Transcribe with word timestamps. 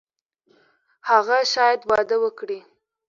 هغه 1.09 1.37
شاید 1.53 1.81
واده 1.89 2.17
وکړي. 2.23 2.59